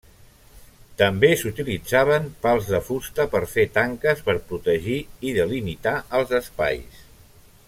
[1.01, 4.99] També s’utilitzaven pals de fusta per fer tanques per protegir
[5.31, 7.03] i delimitar els espais.